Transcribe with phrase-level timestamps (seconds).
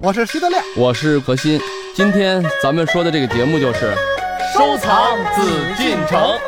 [0.00, 1.60] 我是徐德亮，我是何鑫。
[1.92, 3.92] 今天咱们说的这个节目就是
[4.54, 6.38] 收藏紫禁城。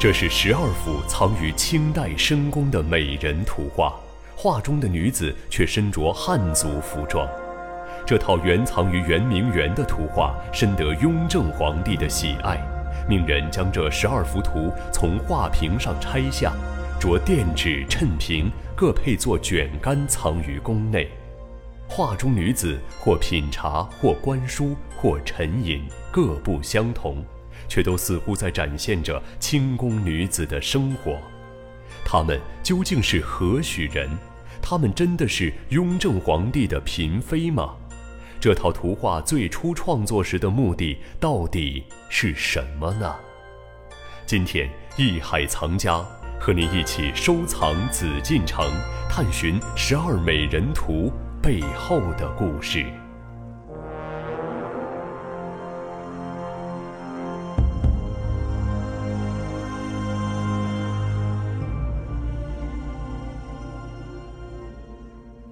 [0.00, 3.92] 这是十二幅藏于清代深宫的美人图画，
[4.34, 7.28] 画中的女子却身着汉族服装。
[8.08, 12.58] 这套原藏于圆明园的图画深得雍正皇帝的喜爱，
[13.06, 16.54] 命人将这十二幅图从画屏上拆下，
[16.98, 21.06] 着垫纸衬屏，各配作卷杆藏于宫内。
[21.86, 27.22] 画中女子或品茶，或观书，或沉吟，各不相同。
[27.68, 31.18] 却都似乎在展现着清宫女子的生活，
[32.06, 34.08] 她们究竟是何许人？
[34.62, 37.74] 她们真的是雍正皇帝的嫔妃吗？
[38.40, 43.12] 这套图画最初创作时的目的到底是什么呢？
[44.26, 45.98] 今天艺海藏家
[46.38, 48.64] 和您一起收藏紫禁城，
[49.10, 52.86] 探寻十二美人图背后的故事。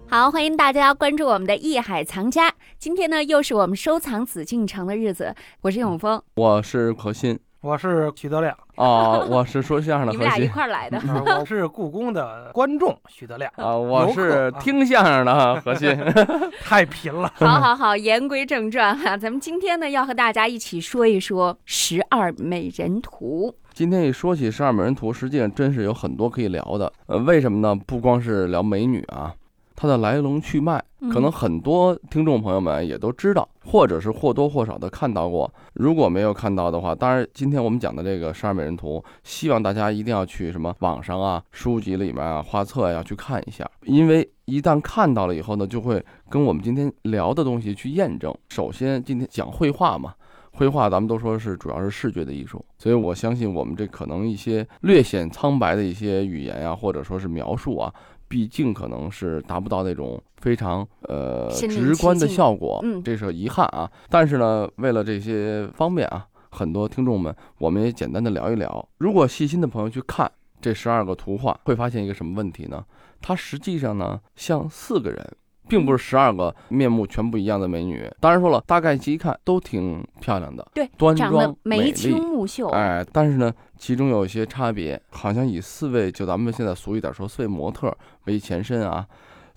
[0.09, 2.55] 好，欢迎大家关注我们的艺海藏家。
[2.87, 5.35] 今天呢，又是我们收藏紫禁城的日子。
[5.63, 10.23] 我是永峰，我是何鑫，我是徐德亮啊，我是说相声的 何鑫。
[10.23, 11.03] 你们俩一块来的。
[11.37, 15.99] 我是故宫的观众徐德亮啊，我是听相声的何鑫。
[16.63, 17.29] 太贫了。
[17.35, 23.53] 好好好，言归正传哈，咱们今天呢，要和大家一起说一说《十二美人图》。
[23.75, 26.93] 今天一说起《十二美人图》，实际上真是有很多可以聊的。
[27.07, 27.75] 呃，为什么呢？
[27.85, 29.35] 不光是聊美女啊。
[29.77, 30.83] 它的来龙去脉，
[31.13, 35.53] 可能很多听众朋友们也都知道，或者是或多或少的看到过。
[35.75, 48.35] 如果没有看到的话，当然今天我们讲的这个十二美人图，希望大家一定要去什么网上啊、书籍里面啊、画册呀去看一下，因为一旦看到了以后呢，就会跟我们今天聊的东西去验证。
[48.49, 50.15] 首先，今天讲绘画嘛，
[50.53, 57.93] 绘画咱们都说是主要是视觉的艺术，所以我相信我们这可能一些略显苍白的一些语言呀，或者说是描述啊。
[58.29, 63.91] 毕竟可能是达不到那种非常呃直观的效果，嗯，这是遗憾啊。
[64.09, 68.89] 但是呢，为了这些方便啊，很多听众们，我们也简单的聊一聊。
[68.99, 72.85] 如果细心的朋友去看这十二个图画，会发现一个什么问题呢？
[73.21, 75.37] 它实际上呢像四个人。
[75.69, 87.95] 并不是十二个面目全不一样的美女，当然说了，大概一看都挺漂亮的，对，端庄眉清目秀，哎，但是呢，其中有一些差别，好像以四位就咱们现在俗一点说四位模特
[88.25, 89.07] 为前身啊。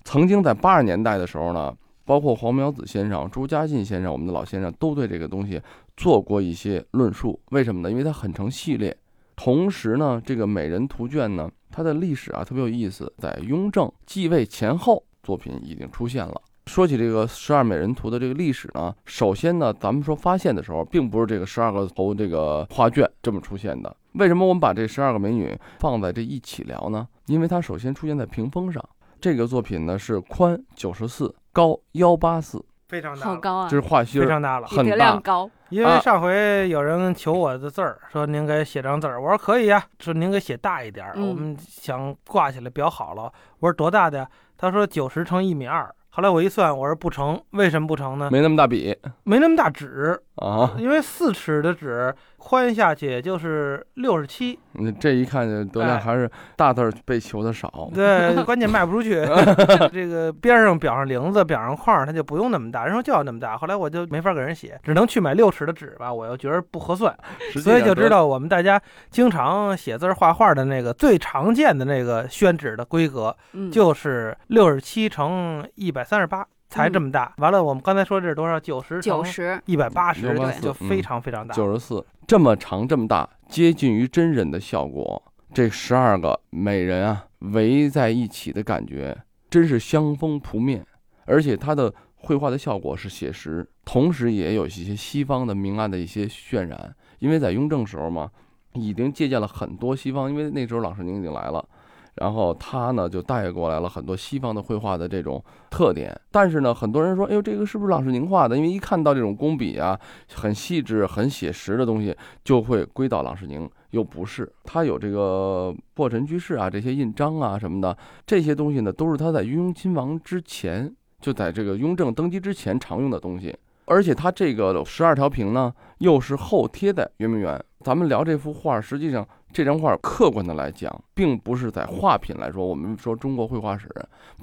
[0.02, 1.72] 曾经在八十年代的时候呢，
[2.04, 5.60] 包括黄苗子先生、朱家进先生，我们的老先生都对这个东西
[5.96, 7.38] 做过一些论述。
[7.50, 7.90] 为什么呢？
[7.90, 8.96] 因为它很成系列，
[9.36, 15.04] 同时呢，这个美人图卷呢，它的历史啊特别有意思，在雍正继位前后。
[15.30, 16.42] 作品已经出现了。
[16.66, 23.96] 说起这个十二美人图的这个历史呢，首先呢，咱们说发现的时候，并不是这个十二个头这个画卷这么出现的。
[24.14, 27.06] 为什么我们把这十二个美女放在这一起聊呢？
[27.26, 28.84] 因为它首先出现在屏风上。
[29.20, 33.68] 这个作品呢是宽九十四，高幺八四，非常大，好高啊！
[33.70, 35.20] 这是画心，非常大了，很大。
[35.20, 35.48] 高。
[35.70, 43.32] 因为上回有人求我的字儿，说您给写张字儿，我说可以呀，说您给写大一点，我们想挂起来裱好了。
[43.60, 44.28] 我说多大的？
[44.58, 45.88] 他说九十乘一米二。
[46.12, 48.28] 后来我一算，我说不成，为什么不成呢？
[48.32, 54.58] 没那么大笔，没那么大纸啊，因为四尺的纸宽下去就是六十七。
[54.74, 57.90] 嗯，这一看就德亮还是大字被求的少。
[57.94, 59.22] 对， 关键卖不出去。
[59.92, 62.84] 这个边上裱上铃子，裱上框，它就不用那么大。
[62.86, 66.12] 人说就要那么大，后来我就没法给人写，只能去买六尺的纸吧。
[66.12, 67.14] 我又觉得不合算，
[67.62, 68.80] 所以就知道我们大家
[69.10, 73.36] 经常写字画画的那个最常见的那个宣纸的规格，
[73.70, 75.90] 就是六十七乘一。
[75.90, 78.58] 百三十八才这么大，完了，我们刚才说这是多少？
[78.60, 81.52] 九十九十一百八十，对就非常非常大。
[81.52, 85.20] 九十四这么长这么大，接近于真人的效果。
[85.52, 89.18] 这十二个美人啊，围在一起的感觉，
[89.50, 90.86] 真是香风扑面。
[91.26, 96.94] 而且它的绘画的效果是写实，同时也有一些西方的明暗的一些渲染。
[97.18, 98.30] 因为在雍正时候嘛，
[98.74, 101.68] 已经借鉴了很多西方，因为那时候郎世宁已经来了。
[102.16, 108.56] 然后他呢就带过来了很多西方的绘画的这种特点，但是呢，很多人说，哎呦，这个是不是郎世宁画的？
[108.56, 109.98] 因为一看到这种工笔啊，
[110.34, 113.68] 很细致、很写实的东西，就会归到郎世宁。
[113.90, 123.56] 又不是，他有这个破尘居士啊，这些印章啊什么的，这些东西呢，都是他在雍亲王之前就在这个雍正登基之前常用的东西。
[123.86, 127.60] 而且他这个十二条屏呢，又是后贴在圆明园。
[127.80, 129.26] 咱们聊这幅画，实际上。
[129.52, 133.88] 这张画客观的来讲，并不是在画品来说，我们说中国绘画史，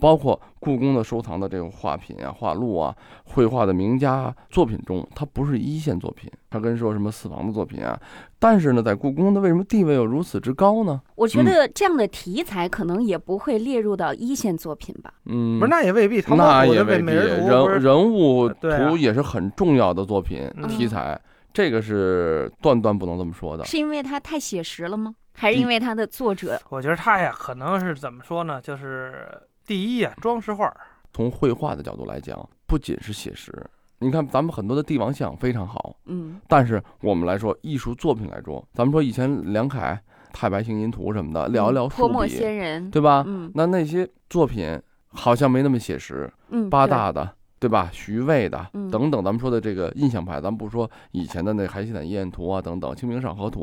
[0.02, 2.94] 包括故宫的收藏的这个画品啊、画录啊、
[3.24, 6.30] 绘画的名家作品中，它不是一线作品。
[6.50, 7.98] 它跟说什么四房的作品啊，
[8.38, 11.00] 但是呢，在故宫的为什么地位又如此之高呢？
[11.16, 15.14] 我觉得这样的题材可能也不会列入到一线作品吧。
[15.28, 16.22] 嗯，不是，那也未必。
[16.36, 17.14] 那也未必。
[17.14, 21.18] 人人物图也是很重要的作品题材。
[21.58, 25.16] 这个是断断不能这么说的，是因为它太写实了吗？
[25.34, 26.62] 还是因为它的作者？
[26.70, 28.62] 我觉得他呀，可能是怎么说呢？
[28.62, 29.28] 就是
[29.66, 30.72] 第一呀，装饰画。
[31.12, 33.52] 从绘画的角度来讲，不仅是写实，
[33.98, 40.00] 你看咱们很多的帝王像非常好，嗯，但是我们来说艺术作品来说，咱们说以前梁凯
[40.32, 43.24] 《太白行吟图》什么的，聊一聊泼墨，仙人，对吧？
[43.26, 47.34] 嗯，那那些作品好像没那么写实，嗯，八大的。
[47.60, 47.90] 对吧？
[47.92, 53.62] 徐渭的等等，咱们说的这个印象派，咱们不说以前的那《海西坦夜宴图》啊等等，《清明上河图》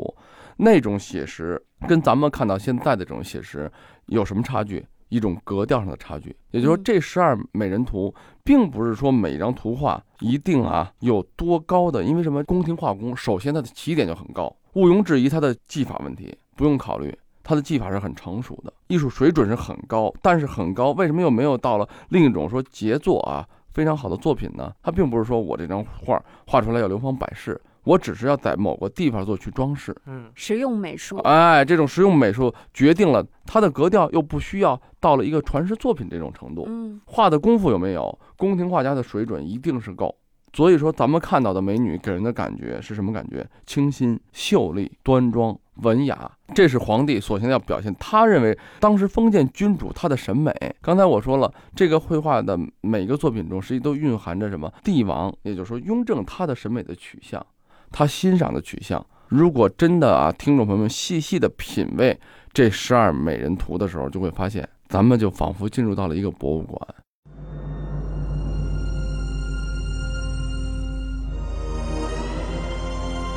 [0.57, 3.71] 那种写实，跟咱们看到现在的这种写实
[4.07, 4.85] 有什么差距？
[5.09, 6.35] 一种格调上的差距。
[6.51, 8.13] 也就是说，这十二美人图，
[8.43, 12.43] 并不是说每张图画一定啊有多高的，因为什么？
[12.43, 20.11] 宫廷画工首先它的起点就很高，毋庸置疑，它的技法问题不用考虑，它的技法是很成熟的，艺术水准是很高。
[20.21, 23.47] 但是很高，为什么又没有到了另一种说杰作啊？
[23.75, 26.17] 非常好的作品呢，它并不是说我这张画
[26.47, 38.17] 画出来要流芳百世，我只是要在某个地方做去装饰，嗯，实用美术，哎，这种实用美术决定了它的格调，又不需要到了一个传世作品这种程度，嗯，画的功夫有没有？
[38.37, 40.15] 宫廷画家的水准一定是够。
[40.53, 43.45] 所以说，咱们看到的美女给人的感觉是什么感觉？
[43.65, 47.93] 清新、秀丽、端庄、文雅，这是皇帝首先要表现。
[47.99, 50.51] 他认为当时封建君主他的审美。
[50.81, 54.71] 刚才我说了，这个绘画的每个作品中，实际都蕴含着什么？
[54.83, 57.45] 帝王，也就是说雍正他的审美的取向，
[57.91, 59.05] 他欣赏的取向。
[59.27, 62.17] 如果真的啊，听众朋友们细细的品味
[62.53, 66.87] 这十二美人图的时候，就会发现，咱们就仿佛进入到了一个博物馆。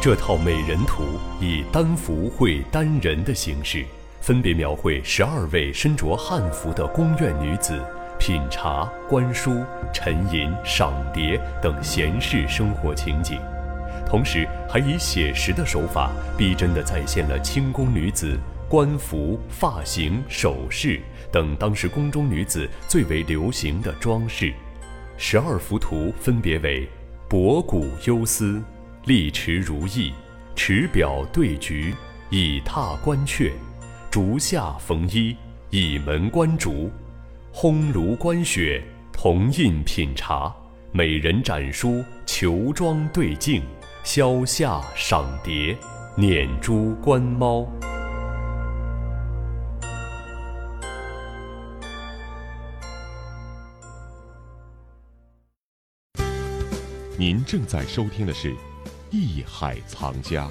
[0.00, 1.02] 这套美人图
[1.40, 3.84] 以单幅绘单人的形式，
[4.20, 7.76] 分别描绘十二位身着汉服的宫苑女子
[8.16, 13.40] 品茶、观书、沉吟、赏蝶等闲适生活情景，
[14.06, 21.00] 同时还以写实的手法，逼真地再现了清宫女子官服、发型、首饰
[21.32, 24.54] 等当时宫中女子最为流行的装饰。
[25.16, 26.88] 十二幅图分别为
[27.28, 28.62] 博古幽思。
[29.08, 30.12] 立池如意，
[30.54, 31.94] 池表对菊，
[32.28, 33.52] 以榻观雀；
[34.10, 35.34] 竹下逢衣，
[35.70, 36.90] 以门观竹；
[37.50, 40.52] 烘炉观雪，铜印品茶；
[40.92, 43.62] 美人展书，裘装对镜；
[44.04, 45.74] 消夏赏蝶，
[46.14, 47.66] 捻珠观猫。
[57.16, 58.54] 您正在收听的是。
[59.10, 60.50] 艺海藏家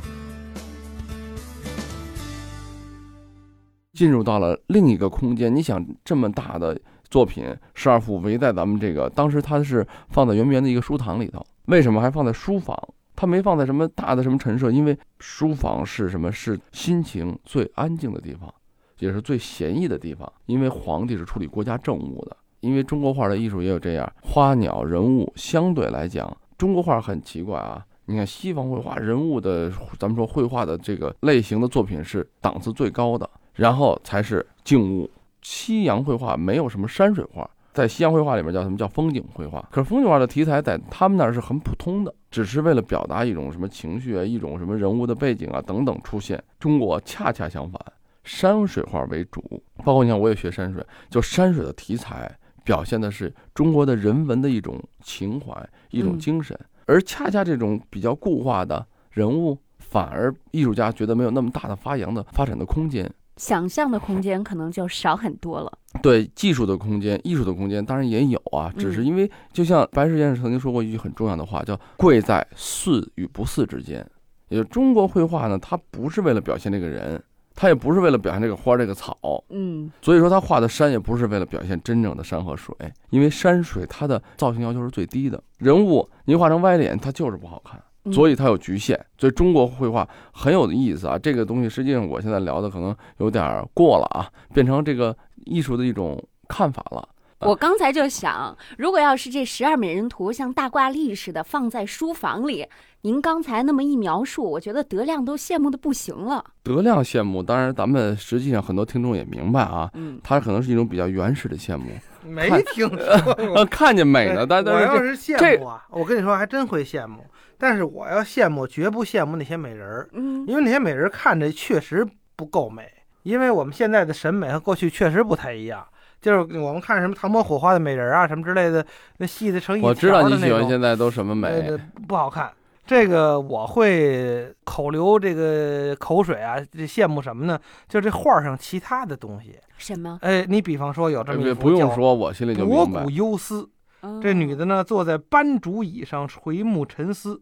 [3.94, 5.56] 进入到了另一个空间。
[5.56, 11.46] 你想，这么大的作品，十二幅围在咱们这个，当时它是放在圆明园的一个书堂里头。
[11.66, 12.76] 为什么还放在书房？
[13.16, 14.72] 它没放在什么大的什么陈设？
[14.72, 16.32] 因为书房是什么？
[16.32, 18.52] 是心情最安静的地方，
[19.00, 20.32] 也是最闲逸的地方。
[20.48, 22.36] 因为皇帝是处理国家政务的。
[22.60, 27.86] 因为中国画的艺术也有这样，花鸟人物相对来讲，中国画很奇怪啊。
[28.10, 35.10] 你看西方绘画人物的，咱们说绘画的这个类型的作品是档次最高的，然后才是静物。
[35.42, 39.62] 西洋绘画没有什么山水画，在西洋绘画里面叫什么叫风景绘画？
[39.70, 46.42] 可是风景画的题材在他们那儿是很普通的，只是为了表达一种什么情绪啊，一种什么人物的背景啊等等出现。
[46.60, 47.80] 中国恰恰相反，
[48.24, 49.62] 山水画为主。
[49.84, 52.34] 包括你看，我也学山水，就山水的题材
[52.64, 56.58] 表现的是中国的人文的一种情怀，一种精神。
[56.88, 65.72] 而恰恰这种比较固化的人物，反而艺术家觉得没有那么大的发扬的发展的空间，想象的空间可能就少很多了。
[66.02, 74.06] 对技术的空间、艺术的空间当然也有啊，只是因为就像白石先生曾经说过一句很重要的话，叫“贵在似与不似之间”。
[74.50, 77.22] 也就中国绘画呢，它不是为了表现这个人。
[77.60, 82.76] 他也不是为了表现这个花这个草，嗯，所以说他画的山也不是为了表现真正的山和水，
[83.10, 87.82] 因为山水它的造型要求是最低的，人物你画成歪脸，它就是不好看，
[88.14, 89.04] 所以它有局限。
[89.18, 97.10] 所以中国绘画很有意思啊，这个东西实际上我现在聊的可能有点过了啊，变成这个艺术的一种看法了。
[97.40, 102.68] 我刚才就想，如果要是这十二美人图像大挂历似的放在书房里，
[103.02, 106.44] 您刚才那么一描述，我觉得德亮都羡慕的不行了。
[106.64, 111.86] 德亮羡慕，当然咱们实际上很多听众也明白啊，嗯，他可能是一种比较原始的羡慕，
[112.28, 113.66] 没听说。
[113.70, 117.24] 看见美呢，但哎我但是要是羡慕啊，我跟你说还真会羡慕。
[117.60, 122.84] 但是我要羡慕，绝不羡慕那些美人儿，嗯，因为那些美人儿看着确实不够美。
[123.24, 125.86] 因为我们现在的审美和过去确实不太一样。
[126.20, 128.86] 就是我们看什么唐伯虎画的美人儿啊，什么之类的，
[129.18, 132.52] 那细的成一我知道条的那种你喜欢现在都什么美，呃，不好看。
[132.88, 137.60] 这个我会口流这个口水啊，这羡慕什么呢？
[137.88, 139.60] 就这画上其他的东西。
[139.78, 140.18] 什么？
[140.22, 143.10] 哎，你比方说有这么一呃幅叫不用说，我心里就明白博古。
[143.12, 143.70] 幽思，
[144.02, 147.42] 嗯这女的呢坐在斑竹椅上垂目沉思。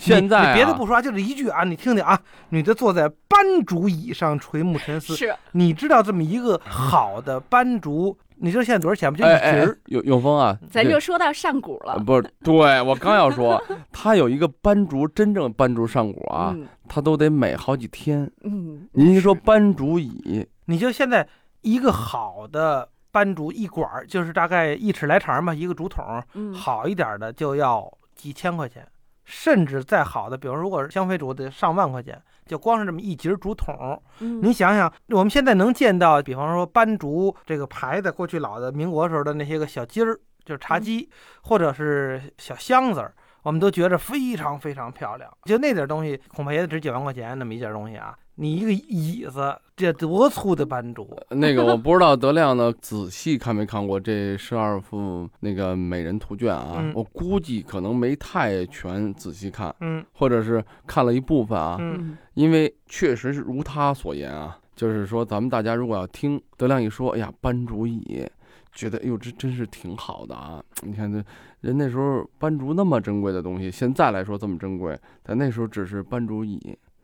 [0.00, 5.14] 现在、别的不说啊，就这一句啊，你听听啊，女的坐在斑竹椅上垂目沉思。
[5.14, 9.18] 是你知道这么一个好的斑竹，你知道现在多少钱吗？
[9.18, 11.92] 就一哎哎哎节儿。，永永峰啊，咱就说到上古了。
[11.92, 18.28] 呃不是，对我刚要说， 他有一个斑竹，真正斑竹上古啊，嗯他都得美好几天。
[18.42, 21.28] 嗯，您一说斑竹椅，你就现在
[21.60, 26.02] 一个好的斑竹一管儿，就是大概一尺来长吧，一个竹筒，
[26.34, 28.84] 嗯，好一点的就要几千块钱，
[29.30, 34.02] 甚至再好的，比如如果是香妃竹得上万块钱，就光是这么一节竹筒。
[34.18, 41.08] 嗯你想想，我们现在能见到，比方说斑竹这个牌子，过去老的民国时候的那些个小鸡儿，就是茶几，
[41.42, 43.14] 或者是小箱子儿。
[43.42, 48.14] 我们都觉着非常非常漂亮，就那点东西恐怕也得值几万块钱那么一件东西啊！
[48.40, 56.76] 你一个椅子，这多粗的斑竹，那个我不知道德亮呢仔细看没看过这十二幅那个美人图卷啊？
[56.78, 61.76] 嗯我估计可能没太全仔细看，嗯或者是看了一部分啊。
[61.78, 68.26] 嗯嗯因为确实是如他所言啊，就是说咱们大家如果要听德亮一说，哎呀，班主椅，
[68.72, 70.62] 觉得哎呦这真是挺好的啊！
[70.80, 71.22] 你看这
[71.60, 76.58] 人那时候班竹那么珍贵的东西，现在来说这么珍贵，但那时候只是班竹椅。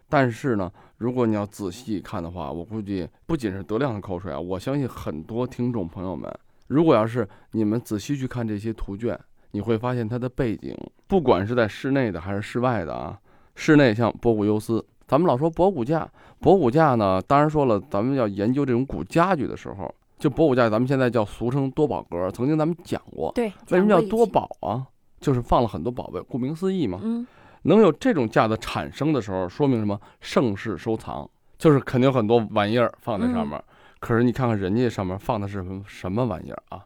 [0.08, 6.32] 但是呢，如果你要仔细看的话，我估计不仅是德亮的口水啊，我相信很多听众朋友们，
[6.68, 9.18] 如果要是你们仔细去看这些图卷，
[9.50, 13.18] 你会发现它的背景，不管是在室内的还是室外的啊，
[13.54, 16.08] 室内像博古优斯，咱们老说博古架，
[16.38, 24.24] 博古架呢，当然说了，咱们要研究这种古家具的时候，就博古架，咱们现在叫俗称多宝格，曾经咱们讲过，对，为什么叫多？
[24.26, 24.86] 宝啊？
[25.18, 27.00] 就是放了很多宝贝，顾名思义嘛。
[27.02, 27.26] 嗯
[27.66, 30.00] 能有这种架子产生的时候，说明什么？
[30.20, 33.62] 盛世收藏，就是肯定有很多玩意儿放在上面。
[33.98, 36.84] 可是你看看人家上面放的是什么什么玩意儿啊？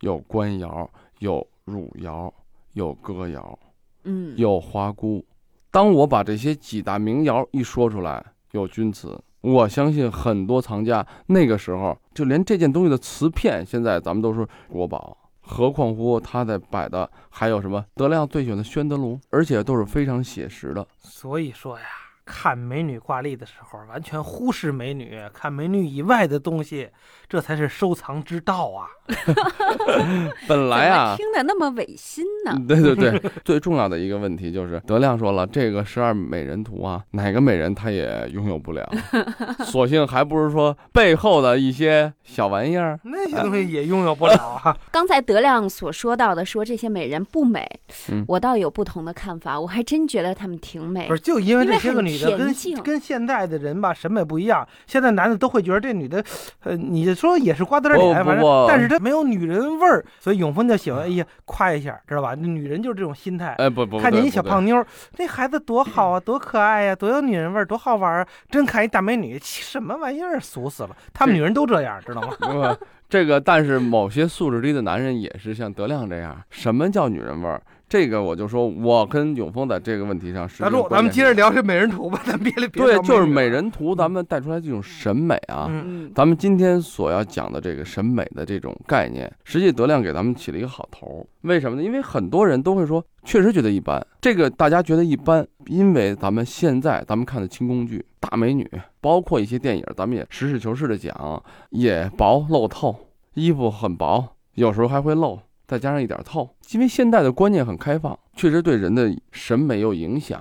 [0.00, 2.32] 有官窑，有汝窑，
[2.72, 3.58] 有哥窑，
[4.04, 5.24] 嗯，有花姑。
[5.70, 15.16] 当我把这些几大名窑一说出来，有钧瓷，我相信很多藏家那个时候就连这件东西的瓷片，现在咱们都说国宝。
[15.42, 20.86] 何况乎他在摆的还有什么德亮最喜欢的宣德炉，而且都是非常写实的。
[20.98, 21.84] 所以说呀，
[22.24, 26.88] 看美女挂历的时候，完全忽视美女，看美女以外的东西，
[27.28, 28.86] 这才是收藏之道啊！
[30.46, 32.56] 本来啊，听的那么违心呢？
[32.66, 38.88] 对对对，最重要的一个问题就是德亮说了，这个十二美人图啊，哪个美人他也拥有不了，
[39.66, 42.98] 索性还不如说背后的一些小玩意儿。
[43.04, 44.76] 那些东西也拥有不了啊！
[44.90, 47.68] 刚才德亮所说到的，说这些美人不美，
[48.10, 49.58] 嗯我倒有不同的看法。
[49.58, 51.16] 我还真觉得她们挺美不。
[51.16, 56.22] 是，就因为这些个女的跟跟现在的人吧审美不一样，现在男的都会觉得这女的，
[56.64, 62.34] 呃，你说也是瓜子脸，反正但是她没有女人味儿，所以永峰就喜欢，哎呀，夸一下，知道吧？
[62.34, 63.54] 女人就是这种心态。
[63.58, 64.86] 哎，不不，看见一小胖妞儿，
[65.18, 68.28] 那孩子多好啊，多可爱呀、多有女人味儿，多好玩儿啊！
[68.50, 70.96] 真看一大美女，什么玩意儿，俗死了！
[71.12, 72.28] 他们女人都这样，知道吗？
[72.38, 76.36] 不，这个但是某些素质低的男人也是像德亮这样。
[76.50, 77.60] 什么叫女人味儿？
[77.92, 80.62] 这个我就说，我跟永峰在这个问题上是。
[80.88, 81.34] 咱们接着。
[81.34, 85.66] 聊这美人图吧，咱别别对，就是美人图，咱们带出来这种审美啊。
[85.68, 91.26] 嗯，嗯咱们今天所要讲的这个审美的这种概念，实际德亮给咱们起了一个好头儿。
[91.42, 91.82] 为什么呢？
[91.82, 94.02] 因为很多人都会说，确实觉得一般。
[94.22, 98.66] 这个大家觉得一般，因为咱们现在咱们看的清宫剧、大美女，
[99.02, 102.94] 包括一些电影，咱们也实事求是的讲，也薄露透，
[103.34, 105.40] 衣服很薄，有时候还会露，
[105.72, 106.54] 再加上一点透。
[106.72, 110.38] 因为现在的观念很开放，确实对人的审美有影响。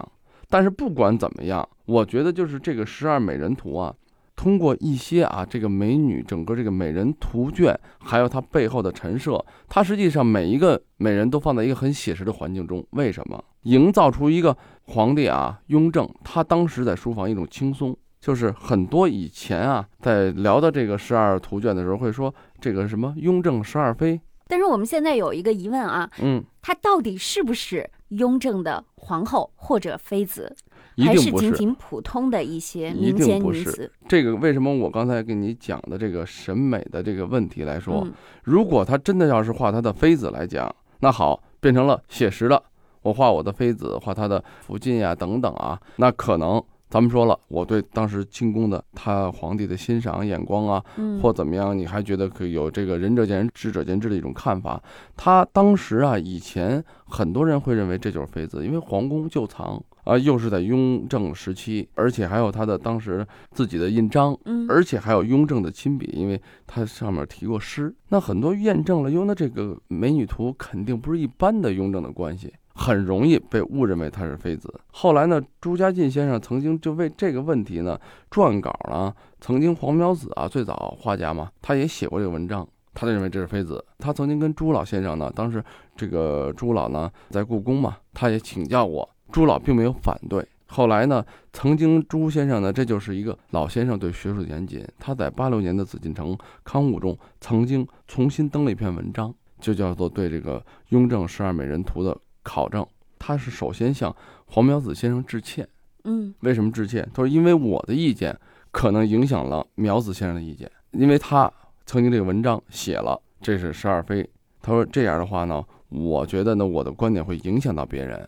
[0.49, 3.95] 但是不管怎么样，我觉得就是这个十二美人图啊，
[4.35, 12.85] 通过一些啊这个美女整个这个美人图卷，还有它背后的陈设，它实际上每一个美人都放在一个很写实的环境中。
[12.89, 13.41] 为什么？
[13.61, 14.57] 营造出一个
[14.87, 17.95] 皇帝啊，雍正他当时在书房一种轻松。
[18.19, 30.53] 就是很多以前啊，在聊到这个十二图卷的时候，会说这个什么雍正十二妃，但是我们现在有一个疑问啊，嗯，她到底是不是雍正的皇后或者妃子，
[30.95, 31.53] 一还是仅。
[31.53, 33.89] 仅普通的一些民间女子？
[34.09, 38.11] 这个为什么我刚才跟你讲的这个审美的这个问题来说，嗯
[38.43, 42.61] 如果她真的要是画她的妃子来讲，那好，变成了写实的，
[43.03, 46.61] 我画我的妃子，画她的福晋呀等等啊，那可能
[46.91, 54.83] 咱们说了，我对当时清宫的他皇帝的欣赏眼光啊，嗯，或怎么样，你还觉得可以有这个仁者见仁，智者见智的一种看法。
[55.15, 67.95] 他当时啊，以前很多人会认为这就是妃子，因为皇宫旧藏啊，又是在雍正时期，而且还有他的当时自己的印章，嗯，而且还有雍正的亲笔，因为他上面提过诗。
[68.09, 74.73] 那很多验证了，哟，那这个美女图肯定不是一般的雍正的关系，很容易被误认为她是妃子。
[74.91, 77.99] 后来呢，朱家进先生曾经就为这个问题呢
[78.29, 82.67] 撰稿了，曾经黄苗子啊，最早画家嘛，他也写过这个文章。
[82.93, 83.83] 他就认为这是妃子。
[83.99, 85.63] 他曾经跟朱老先生呢，当时
[85.95, 90.45] 这个朱老呢在故宫嘛，他也请教过，朱老并没有反对。
[90.67, 94.85] 后来呢，曾经朱先生呢，这就是一个老先生对学术的严谨。
[94.99, 100.59] 他在八六年的《紫禁城刊物》中，曾经重新登了一篇文章，就叫做对这个
[100.89, 102.85] 《雍正十二美人图》的考证。
[103.19, 104.15] 他是首先向
[104.47, 105.67] 黄苗子先生致歉。
[106.03, 107.07] 嗯为什么致歉？
[107.13, 108.35] 他说因为我的意见
[108.71, 111.51] 可能影响了苗子先生的意见，因为他
[111.85, 114.27] 曾经这个文章写了这是十二妃。
[114.61, 118.27] 他说这样的话呢，我觉得呢我的观点会影响到别人。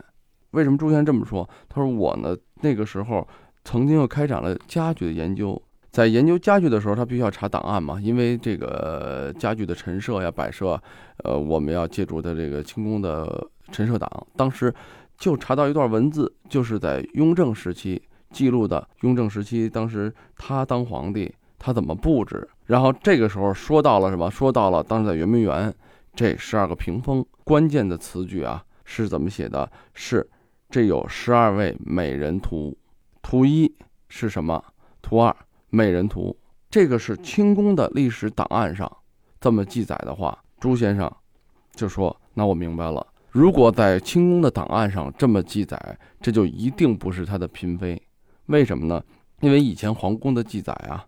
[0.51, 1.49] 为什么朱先生这么说？
[1.67, 3.27] 他说我呢那个时候
[3.63, 5.59] 曾经又开展了家具的研究，
[5.93, 10.81] 在研究家具的时候，他必须要查档案嘛，因为这个家具的陈设呀、摆设，
[11.23, 14.27] 呃，我们要借助的这个清宫的陈设档。
[14.35, 14.73] 当时
[15.19, 18.87] 就查到一段文字，就是在雍正时期记录的。
[19.01, 22.49] 雍正时期，当时他当皇帝，他怎么布置？
[22.65, 24.31] 然后这个时候说到了什么？
[24.31, 25.71] 说到了当时在圆明园
[26.15, 29.71] 这十二个屏风，关键的词句啊是怎么写的？
[29.93, 30.27] 是
[30.71, 32.75] 这有十二位美人图，
[33.21, 33.71] 图一
[34.09, 34.63] 是什么？
[35.03, 35.35] 图二
[35.75, 36.37] 美人图。
[36.69, 38.89] 这个是清宫的历史档案上
[39.41, 41.11] 这么记载的话，朱先生
[41.73, 43.05] 就说：“那我明白了。
[43.31, 47.99] 如果在清宫的档案上这么记载，这就一定不是他的嫔妃。
[48.45, 49.03] 为什么呢？
[49.39, 51.03] 因为以前皇宫的记载啊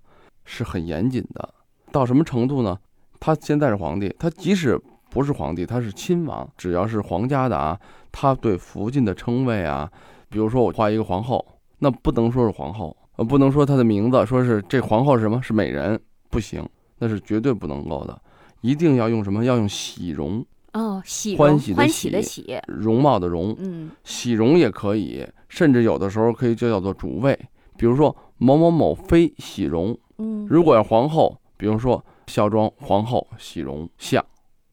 [0.46, 1.54] 是很严谨的，
[1.92, 2.76] 到什么程度呢？
[3.20, 7.80] 他现在是皇帝，他即使不是皇帝，他是亲王，只要是皇家的啊，
[8.12, 9.92] 他对福晋的称谓啊，
[10.30, 11.46] 比如说我画一个皇后，
[11.78, 15.42] 那不能说是皇后，呃，不能说她的名字，说是这皇后是什么？
[15.42, 16.00] 是美人，
[16.30, 16.68] 不行，
[17.00, 18.22] 那是绝对不能够的，
[18.62, 19.46] 一定要用什么？
[19.46, 27.38] 要用喜容，哦，喜欢喜的喜的喜，容貌的容，嗯喜容也可以，甚至有的时候可以就叫做主位，
[27.78, 34.24] 比如说某某某妃喜容，嗯如果要皇后，比如说孝庄皇后喜容像，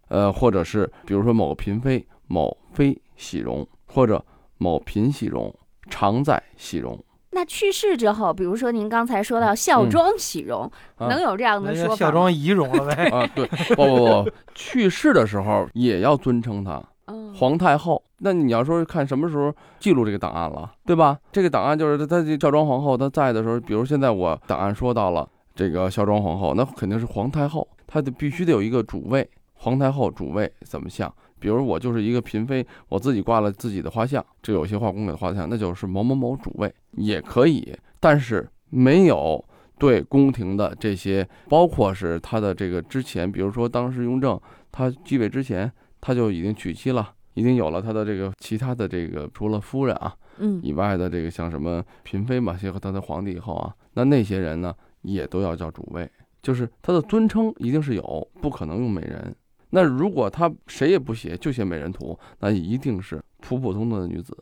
[0.09, 4.25] 呃，或者是比如说某个嫔妃某妃喜容，或者
[4.59, 5.55] 某嫔喜容
[5.89, 6.99] 常在喜容，
[7.33, 13.09] 那去世之后，比如说您刚才说到孝庄喜容，啊能有这样的说法孝庄仪容了呗。
[13.09, 18.03] 啊，对，不不不，去世的时候也要尊称她嗯，皇太后。
[18.19, 21.19] 那你要说看什么时候记录这个档案了，对吧？
[21.33, 29.29] 这个档案就是她这孝庄皇后她在的时候，比如现在我档案说到了这个孝庄皇后，那肯定是皇太后，她得必须得有一个主位，
[29.63, 31.13] 皇太后主位怎么像？
[31.39, 39.45] 比如我就是一个嫔妃，我自己挂了自己的画像，这有些画工给的画像，那就是某某某主位也可以，但是没有
[39.79, 44.41] 对宫廷的这些，包括是他的这个之前，比如说当时雍正
[44.73, 45.71] 他继位之前，
[46.01, 56.11] 他就已经娶妻了，已经有了他的这个其他的这个除了夫人啊嗯以外的这个像什么嫔妃嘛，结合他的皇帝以后啊，那那些人呢也都要叫主位，
[56.43, 59.35] 就是他的尊称一定是有，不可能用美人。
[59.75, 64.37] 那如果他谁也不写，就写美人图，那一定是普普通通的女子。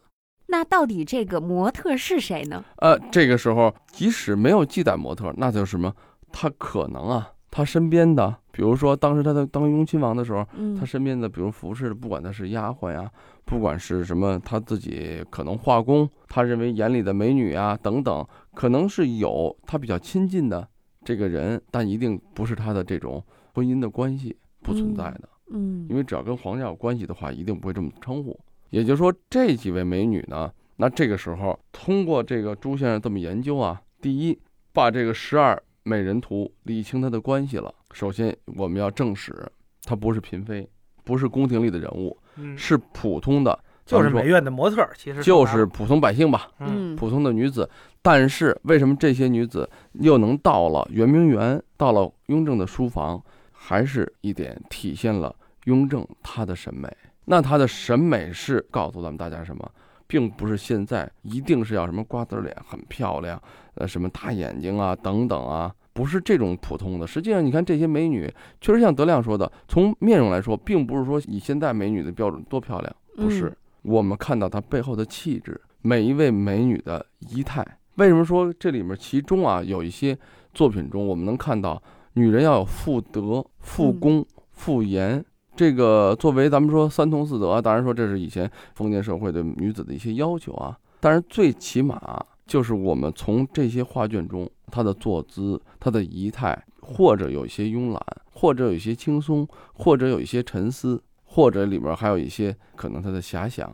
[0.47, 2.65] 那到底这个模特是谁呢？
[2.79, 5.95] 呃，这个时候即使没有记载模特，那就是什么？
[6.33, 13.09] 他可能啊，他身边的，比如说当时他在当雍亲王的时候，嗯他身边的，比如服侍的，不管他是丫鬟呀，
[13.45, 20.67] 不管是什么，他自己可能画工，他认为眼里的美女啊等等，可能是有他比较亲近的
[21.05, 23.23] 这个人，但一定不是他的这种
[23.55, 25.29] 婚姻的关系不存在的。
[25.53, 28.39] 嗯因为只要跟皇家有关系的话，一定不会这么称呼。
[28.71, 34.39] 也就是说，这几位美女呢，那这个时候通过这个朱先生这么研究啊，第一，
[34.73, 37.75] 把这个十二美人图理清她的关系了。
[37.93, 39.35] 首先，我们要证实
[39.83, 40.69] 她不是嫔妃，
[41.03, 47.69] 不是宫廷里的人物，嗯，是普通的，就是美院的模特儿，其实就是普通百姓吧，嗯嗯普通的女子。
[48.03, 53.21] 但是为什么这些女子又能到了圆明园，到了雍正的书房，
[53.63, 56.89] 还是一点体现了雍正他的审美。
[57.27, 59.71] 那他的审美是告诉咱们大家什么，
[60.07, 63.41] 并不是现在一定是要什么瓜子脸很漂亮，
[63.75, 67.07] 呃，什么大眼睛啊等等啊，不是这种普通的。
[67.07, 73.53] 实际上，你看这些美女，确实像德亮说的，从面容来说，并不是说以现在美女的标准多漂亮，不是。
[73.83, 77.65] 我们看到她背后的气质，每一位美女的仪态。
[77.97, 80.19] 为什么说这里面其中啊有一些
[80.53, 81.81] 作品中，我们能看到
[82.15, 85.25] 女人要有妇德、妇功、妇颜。
[85.57, 90.79] 这个作为咱们说三从四德，当然说这是以前封建社会对女子的一些要求啊。
[91.01, 98.01] 但是最起码就是我们从这些画卷中，她的坐姿、她的仪态，或者有一些慵懒，
[98.33, 103.71] 或者有一些轻松，或者有一些沉思，或者里面还有一些可能她的遐想。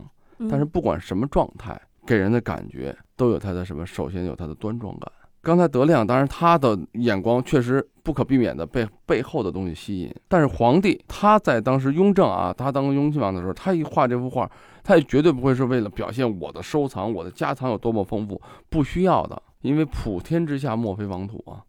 [0.49, 3.85] 但是不管什么状态，给人的感觉都有她的什么？
[3.85, 5.11] 首先有她的端庄感。
[5.47, 10.13] 刚才德亮，当然他的眼光确实不可避免的被背后的东西吸引。
[10.27, 14.51] 但是皇帝他在当时雍正啊，他当雍亲王的时候，他一画这幅画，
[14.83, 19.41] 他也绝对不会是为了表现我的收藏、我的家藏有多么丰富，不需要的。
[19.61, 21.63] 因为普天之下莫非王土啊。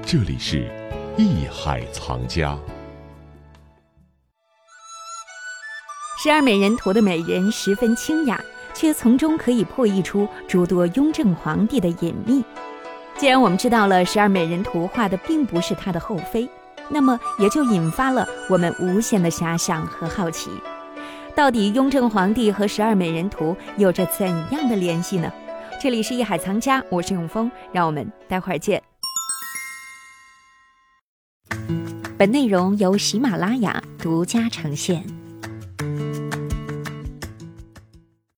[0.00, 0.66] 这里是
[1.18, 2.58] 艺海藏家。
[6.22, 8.40] 十二美人图的美人十分清雅。
[8.76, 12.44] 却从中可以破译出诸多雍正皇帝的隐秘。
[13.16, 16.46] 既然我们知道了十二美人图画的并不是他的后妃，
[16.90, 20.50] 那么也就引发了我们无限的遐想和好奇：
[21.34, 25.32] 到底雍正皇帝和十二美人图有着怎样的联系呢？
[25.82, 28.82] 这里是艺海藏家，我是永峰，让我们待会儿见。
[32.18, 35.15] 本内容由喜马拉雅独家呈现。